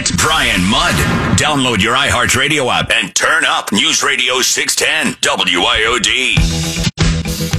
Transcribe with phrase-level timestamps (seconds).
[0.00, 0.94] Get Brian Mudd.
[1.36, 6.36] Download your iHeartRadio app and turn up News Radio 610 WIOD.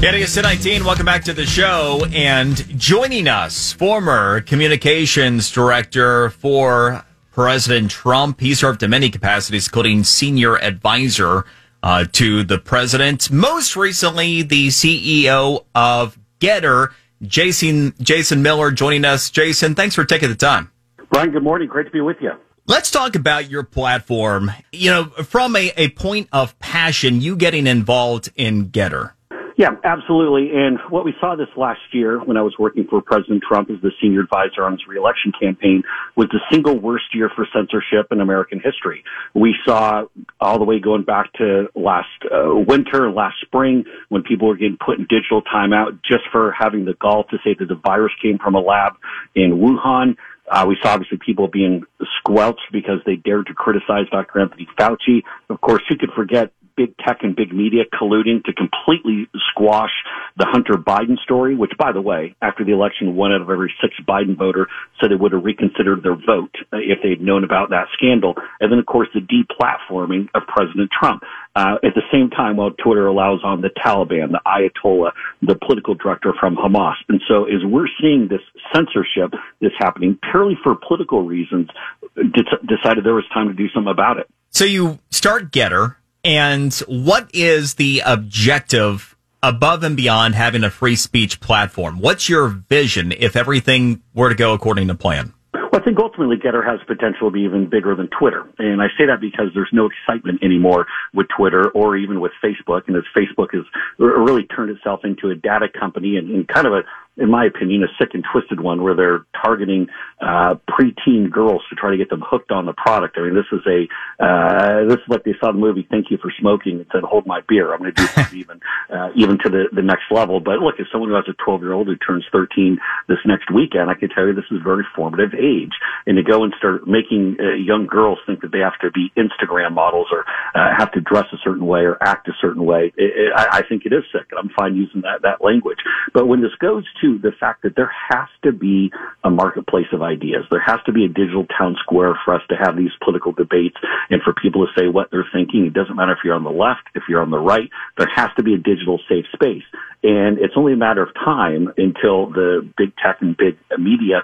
[0.01, 0.83] Yeah, it's 19.
[0.83, 2.03] Welcome back to the show.
[2.11, 8.39] And joining us, former communications director for President Trump.
[8.39, 11.45] He served in many capacities, including senior advisor
[11.83, 13.29] uh, to the president.
[13.29, 19.29] Most recently, the CEO of GETTR, Jason Jason Miller, joining us.
[19.29, 20.71] Jason, thanks for taking the time.
[21.11, 21.67] Brian, good morning.
[21.67, 22.31] Great to be with you.
[22.67, 24.49] Let's talk about your platform.
[24.71, 29.11] You know, from a, a point of passion, you getting involved in GETTR.
[29.57, 30.49] Yeah, absolutely.
[30.55, 33.81] And what we saw this last year when I was working for President Trump as
[33.81, 35.83] the senior advisor on his reelection campaign
[36.15, 39.03] was the single worst year for censorship in American history.
[39.35, 40.05] We saw
[40.39, 44.77] all the way going back to last uh, winter, last spring, when people were getting
[44.83, 48.39] put in digital timeout just for having the gall to say that the virus came
[48.39, 48.93] from a lab
[49.35, 50.15] in Wuhan.
[50.51, 51.83] Uh, we saw obviously people being
[52.19, 54.41] squelched because they dared to criticize Dr.
[54.41, 55.23] Anthony Fauci.
[55.49, 59.91] Of course, who could forget big tech and big media colluding to completely squash
[60.37, 63.73] the Hunter Biden story, which, by the way, after the election, one out of every
[63.81, 64.67] six Biden voter
[64.99, 68.35] said they would have reconsidered their vote uh, if they'd known about that scandal.
[68.59, 71.23] And then, of course, the deplatforming of President Trump.
[71.53, 75.95] Uh, at the same time, while Twitter allows on the Taliban, the Ayatollah, the political
[75.95, 76.95] director from Hamas.
[77.09, 78.41] And so as we're seeing this
[78.73, 81.67] censorship that's happening purely for political reasons,
[82.15, 84.29] decided there was time to do something about it.
[84.51, 90.95] So you start Gettr, and what is the objective above and beyond having a free
[90.95, 91.99] speech platform?
[91.99, 95.33] What's your vision if everything were to go according to plan?
[95.53, 98.45] Well, I think ultimately GETTR has potential to be even bigger than Twitter.
[98.57, 102.83] And I say that because there's no excitement anymore with Twitter or even with Facebook.
[102.87, 103.63] And as Facebook has
[103.97, 106.81] really turned itself into a data company and, and kind of a
[107.21, 109.87] in my opinion, a sick and twisted one where they're targeting
[110.21, 113.17] uh, preteen girls to try to get them hooked on the product.
[113.17, 113.87] I mean, this is a
[114.23, 117.25] uh, this is like they saw the movie Thank You for Smoking and said, "Hold
[117.25, 118.59] my beer." I'm going to do something even
[118.89, 120.39] uh, even to the the next level.
[120.39, 123.51] But look, as someone who has a 12 year old who turns 13 this next
[123.51, 125.73] weekend, I can tell you this is a very formative age,
[126.05, 129.11] and to go and start making uh, young girls think that they have to be
[129.17, 132.93] Instagram models or uh, have to dress a certain way or act a certain way,
[132.97, 135.79] it, it, I, I think it is sick, and I'm fine using that that language.
[136.13, 138.91] But when this goes to to the fact that there has to be
[139.23, 140.45] a marketplace of ideas.
[140.49, 143.77] There has to be a digital town square for us to have these political debates
[144.09, 145.65] and for people to say what they're thinking.
[145.65, 147.69] It doesn't matter if you're on the left, if you're on the right.
[147.97, 149.63] There has to be a digital safe space.
[150.03, 154.23] And it's only a matter of time until the big tech and big media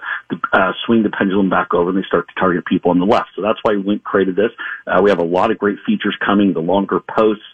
[0.52, 3.30] uh, swing the pendulum back over and they start to target people on the left.
[3.36, 4.50] So that's why we created this.
[4.86, 7.44] Uh, we have a lot of great features coming, the longer posts,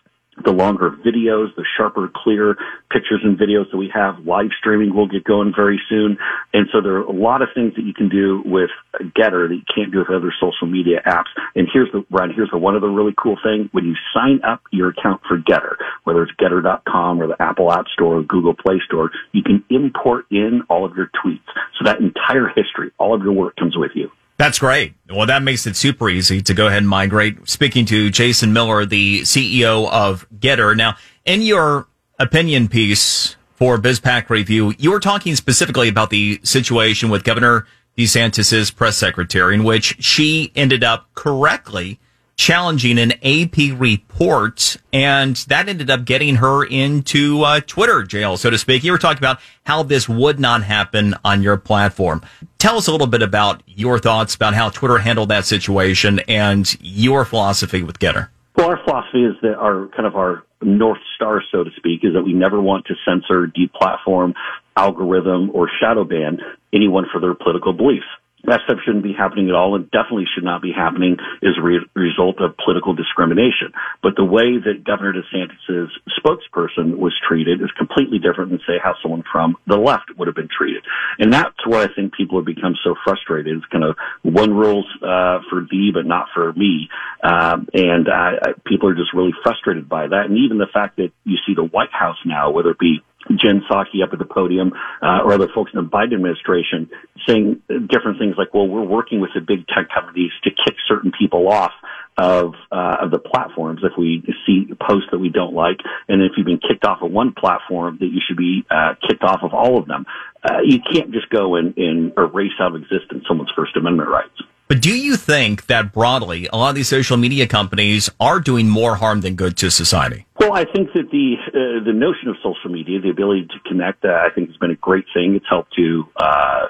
[0.43, 2.56] the longer videos, the sharper, clear
[2.91, 4.19] pictures and videos that we have.
[4.27, 6.19] Live streaming will get going very soon.
[6.53, 9.55] And so there are a lot of things that you can do with GETTR that
[9.55, 11.31] you can't do with other social media apps.
[11.55, 13.69] And here's the, Brian, here's the one other really cool thing.
[13.73, 17.87] When you sign up your account for GETTR, whether it's GETTR.com or the Apple App
[17.93, 21.47] Store or Google Play Store, you can import in all of your tweets.
[21.78, 24.11] So that entire history, all of your work comes with you.
[24.37, 24.95] That's great.
[25.09, 27.49] Well, that makes it super easy to go ahead and migrate.
[27.49, 30.77] Speaking to Jason Miller, the CEO of GETTR.
[30.77, 31.87] Now, in your
[32.19, 38.73] opinion piece for BizPac Review, you were talking specifically about the situation with Governor DeSantis's
[38.73, 42.00] press secretary, in which she ended up correctly
[42.37, 48.50] challenging an AP report, and that ended up getting her into uh, Twitter jail, so
[48.50, 48.84] to speak.
[48.84, 52.23] You were talking about how this would not happen on your platform.
[52.59, 56.77] Tell us a little bit about your thoughts about how Twitter handled that situation and
[56.81, 58.28] your philosophy with GETTR.
[58.56, 62.15] Well, our philosophy is that our kind of our north star, so to speak, is
[62.15, 64.34] that we never want to censor, deplatform,
[64.77, 66.39] algorithm, or shadow ban
[66.73, 68.06] anyone for their political beliefs
[68.47, 71.62] that stuff shouldn't be happening at all and definitely should not be happening as a
[71.62, 73.72] re- result of political discrimination.
[74.03, 78.94] But the way that Governor DeSantis's spokesperson was treated is completely different than say how
[79.03, 80.84] someone from the left would have been treated.
[81.19, 83.56] And that's where I think people have become so frustrated.
[83.56, 86.88] It's kind of one rules, uh, for thee, but not for me.
[87.23, 90.26] Um, and, uh, people are just really frustrated by that.
[90.26, 93.62] And even the fact that you see the White House now, whether it be Jen
[93.69, 94.73] Psaki up at the podium,
[95.03, 96.91] uh, or other folks in the Biden administration
[97.26, 101.12] saying different things like, well, we're working with the big tech companies to kick certain
[101.19, 101.73] people off
[102.17, 105.79] of, uh, of the platforms if we see posts that we don't like.
[106.09, 109.25] And if you've been kicked off of one platform, that you should be, uh, kicked
[109.25, 110.06] off of all of them.
[110.43, 114.43] Uh, you can't just go and, and erase out of existence someone's First Amendment rights.
[114.66, 118.69] But do you think that broadly, a lot of these social media companies are doing
[118.69, 120.26] more harm than good to society?
[120.40, 124.05] Well, I think that the uh, the notion of social media, the ability to connect,
[124.05, 125.34] uh, I think has been a great thing.
[125.34, 126.66] It's helped to uh,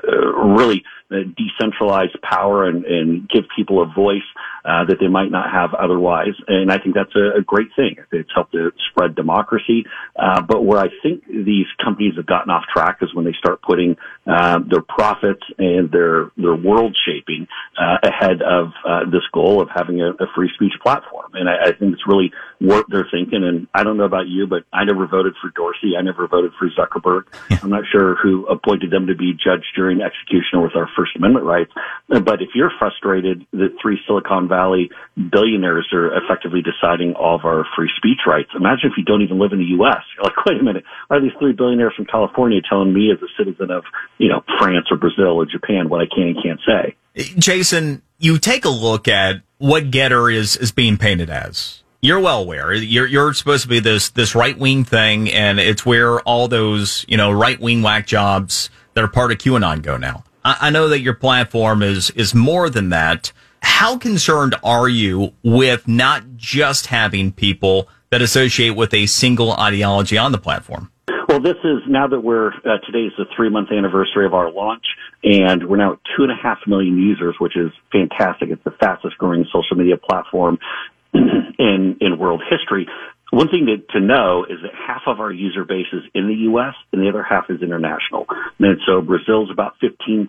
[0.56, 4.22] really uh, decentralize power and, and give people a voice
[4.64, 6.34] uh, that they might not have otherwise.
[6.48, 7.96] And I think that's a, a great thing.
[8.12, 9.84] It's helped to spread democracy.
[10.16, 13.60] Uh, but where I think these companies have gotten off track is when they start
[13.60, 13.96] putting
[14.26, 17.46] uh, their profits and their their world shaping
[17.78, 21.32] uh, ahead of uh, this goal of having a, a, free speech platform.
[21.34, 23.44] And I, I think it's really what they're thinking.
[23.44, 25.92] And I don't know about you, but I never voted for Dorsey.
[25.98, 27.24] I never voted for Zuckerberg.
[27.62, 31.03] I'm not sure who appointed them to be judge, jury, and executioner with our First
[31.16, 31.72] Amendment rights.
[32.08, 37.66] But if you're frustrated that three Silicon Valley billionaires are effectively deciding all of our
[37.76, 40.02] free speech rights, imagine if you don't even live in the U.S.
[40.16, 43.30] You're like, wait a minute, are these three billionaires from California telling me as a
[43.38, 43.84] citizen of,
[44.18, 46.96] you know, France or Brazil or Japan what I can and can't say?
[47.38, 52.42] Jason, you take a look at what GETTR is, is being painted as you're well
[52.42, 56.48] aware you're you're supposed to be this this right wing thing, and it's where all
[56.48, 60.22] those you know right wing whack jobs that are part of QAnon go now.
[60.44, 63.32] I, know that your platform is is more than that.
[63.62, 70.18] How concerned are you with not just having people that associate with a single ideology
[70.18, 70.90] on the platform?
[71.28, 74.50] Well, this is now that we're uh, today is the three month anniversary of our
[74.50, 74.84] launch,
[75.22, 78.50] and we're now at two and a half million users, which is fantastic.
[78.50, 80.58] It's the fastest growing social media platform
[81.14, 82.86] in in world history.
[83.34, 86.46] One thing to, to know is that half of our user base is in the
[86.54, 86.74] U.S.
[86.92, 88.26] and the other half is international.
[88.60, 90.28] And so Brazil's about 15%,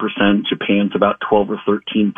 [0.50, 2.14] Japan's about 12 or 13%,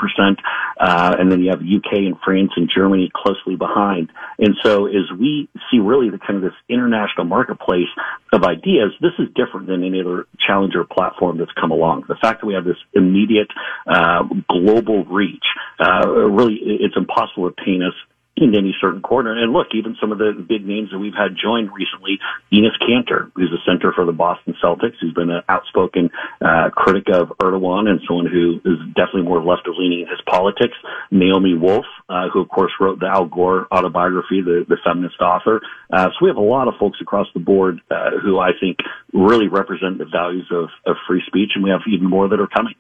[0.79, 4.13] uh, and then you have UK and France and Germany closely behind.
[4.39, 7.91] And so as we see really the kind of this international marketplace
[8.31, 12.05] of ideas, this is different than any other challenger platform that's come along.
[12.07, 13.49] The fact that we have this immediate,
[13.87, 15.43] uh, global reach,
[15.81, 17.93] uh, really, it's impossible to paint us
[18.37, 19.33] in any certain corner.
[19.33, 22.19] And look, even some of the big names that we've had joined recently,
[22.53, 26.09] Enes Kanter, who's a center for the Boston Celtics, who's been an outspoken
[26.41, 30.21] uh, critic of Erdogan and someone who is definitely more left of leaning in his
[30.27, 30.77] politics.
[31.11, 35.61] Naomi Wolf, uh, who of course wrote the Al Gore autobiography, the, the feminist author.
[35.91, 38.77] Uh, so we have a lot of folks across the board uh, who I think
[39.13, 42.47] really represent the values of, of free speech, and we have even more that are
[42.47, 42.75] coming.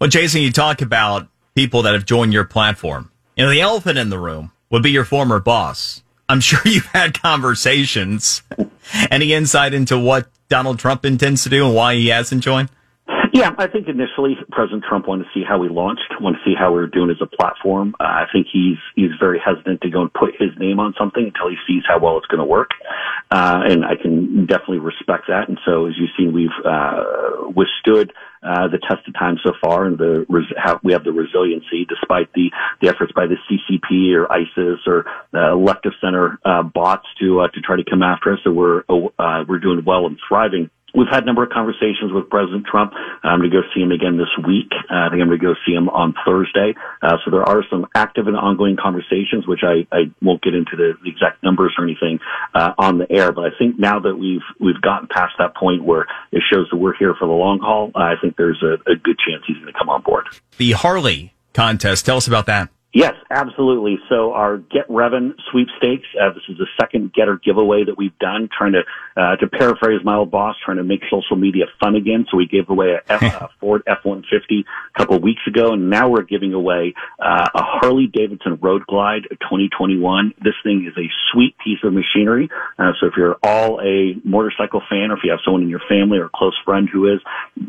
[0.00, 3.10] Well, Jason, you talk about people that have joined your platform.
[3.36, 6.02] You know, the elephant in the room would be your former boss.
[6.28, 8.42] I'm sure you've had conversations.
[9.10, 12.70] Any insight into what Donald Trump intends to do and why he hasn't joined?
[13.34, 16.54] Yeah, I think initially President Trump wanted to see how we launched, wanted to see
[16.58, 17.94] how we were doing as a platform.
[17.98, 21.24] Uh, I think he's he's very hesitant to go and put his name on something
[21.24, 22.72] until he sees how well it's going to work,
[23.30, 25.48] uh, and I can definitely respect that.
[25.48, 29.86] And so, as you've seen, we've uh, withstood uh, the test of time so far,
[29.86, 32.50] and the res- how we have the resiliency despite the
[32.80, 35.04] the efforts by the CCP or ISIS or
[35.34, 38.40] uh, left of center uh, bots to uh, to try to come after us.
[38.44, 40.70] So we're uh, we're doing well and thriving.
[40.94, 42.92] We've had a number of conversations with President Trump.
[43.22, 44.70] I'm going to go see him again this week.
[44.90, 46.74] Uh, I think I'm going to go see him on Thursday.
[47.00, 50.76] Uh, so there are some active and ongoing conversations, which I, I won't get into
[50.76, 52.18] the, the exact numbers or anything
[52.54, 53.32] uh, on the air.
[53.32, 56.76] But I think now that we've we've gotten past that point where it shows that
[56.76, 59.72] we're here for the long haul, I think there's a, a good chance he's going
[59.72, 60.26] to come on board.
[60.58, 62.06] The Harley contest.
[62.06, 62.68] Tell us about that.
[62.94, 63.98] Yes, absolutely.
[64.10, 68.50] So our Get Revin sweepstakes, uh, this is the second GETTR giveaway that we've done,
[68.56, 68.82] trying to,
[69.16, 72.26] uh, to paraphrase my old boss, trying to make social media fun again.
[72.30, 75.88] So we gave away a, F, a Ford F-150 a couple of weeks ago, and
[75.88, 80.34] now we're giving away, uh, a Harley Davidson Road Glide 2021.
[80.44, 82.50] This thing is a sweet piece of machinery.
[82.78, 85.82] Uh, so if you're all a motorcycle fan, or if you have someone in your
[85.88, 87.20] family or a close friend who is,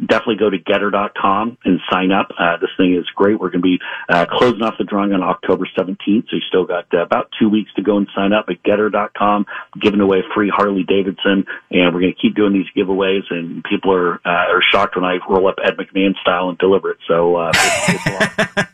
[0.06, 2.28] definitely go to gettr.com and sign up.
[2.38, 3.40] Uh, this thing is great.
[3.40, 6.30] We're going to be, uh, closing off the drawing on October 17th.
[6.30, 9.46] So you still got uh, about two weeks to go and sign up at gettr.com,
[9.80, 11.46] giving away a free Harley Davidson.
[11.72, 15.06] And we're going to keep doing these giveaways and people are, uh, are shocked when
[15.06, 16.98] I roll up Ed McMahon style and deliver it.
[17.08, 18.70] So, uh, it's, it's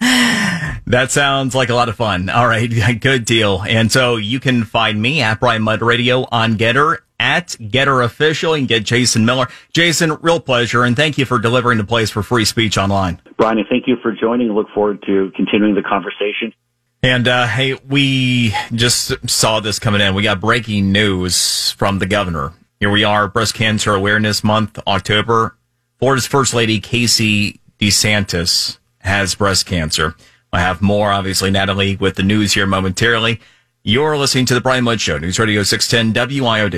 [0.86, 2.28] That sounds like a lot of fun.
[2.28, 2.68] All right.
[3.00, 3.62] Good deal.
[3.62, 8.54] And so you can find me at Brian Mudd Radio on GETTR at GETTR Official.
[8.54, 9.48] You can get Jason Miller.
[9.72, 10.84] Jason, real pleasure.
[10.84, 13.18] And thank you for delivering the place for free speech online.
[13.38, 14.52] Brian, thank you for joining.
[14.52, 16.52] Look forward to continuing the conversation.
[17.02, 20.14] And uh, hey, we just saw this coming in.
[20.14, 22.52] We got breaking news from the governor.
[22.78, 25.56] Here we are, Breast Cancer Awareness Month, October.
[25.98, 30.14] Florida's First Lady Casey DeSantis has breast cancer.
[30.52, 33.40] I have more, obviously, Natalie, with the news here momentarily.
[33.86, 36.74] You're listening to the Brian Mudd Show, News Radio 610 WIOD.